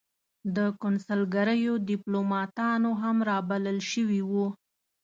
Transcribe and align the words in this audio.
د 0.55 0.57
کنسلګریو 0.81 1.73
دیپلوماتان 1.91 2.81
هم 3.01 3.17
را 3.27 3.37
بلل 3.49 3.77
شوي 3.91 4.21
وو. 4.31 4.47